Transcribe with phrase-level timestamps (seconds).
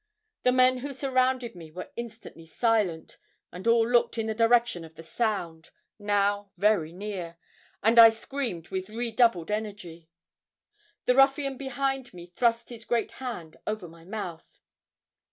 [0.41, 3.19] The men who surrounded me were instantly silent,
[3.51, 7.37] and all looked in the direction of the sound, now very near,
[7.83, 10.09] and I screamed with redoubled energy.
[11.05, 14.63] The ruffian behind me thrust his great hand over my mouth.